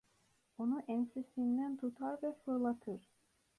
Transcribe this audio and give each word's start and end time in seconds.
Onu 0.57 0.83
ensesinden 0.87 1.77
tutar 1.77 2.19
ve 2.23 2.33
fırlatır. 2.33 3.01